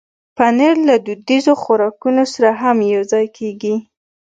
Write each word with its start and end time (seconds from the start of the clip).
پنېر 0.37 0.75
له 0.87 0.95
دودیزو 1.05 1.53
خوراکونو 1.61 2.23
سره 2.33 2.49
هم 2.61 2.77
یوځای 2.93 3.25
کېږي. 3.37 3.75